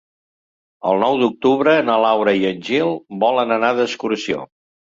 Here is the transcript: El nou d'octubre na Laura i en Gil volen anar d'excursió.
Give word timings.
El 0.91 0.97
nou 1.03 1.17
d'octubre 1.23 1.75
na 1.91 1.99
Laura 2.05 2.35
i 2.39 2.49
en 2.53 2.65
Gil 2.71 2.97
volen 3.27 3.59
anar 3.59 3.73
d'excursió. 3.83 4.43